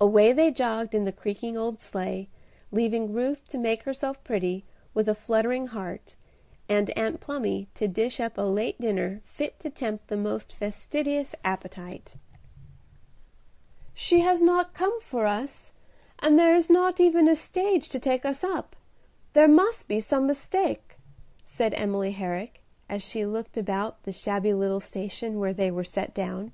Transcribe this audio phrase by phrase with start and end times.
[0.00, 2.28] Away they jogged in the creaking old sleigh,
[2.70, 6.14] leaving Ruth to make herself pretty, with a fluttering heart,
[6.68, 11.34] and Aunt Plumy to dish up a late dinner fit to tempt the most fastidious
[11.44, 12.14] appetite.
[13.92, 15.72] "She has not come for us,
[16.20, 18.76] and there is not even a stage to take us up.
[19.32, 20.94] There must be some mistake,"
[21.44, 26.14] said Emily Herrick, as she looked about the shabby little station where they were set
[26.14, 26.52] down.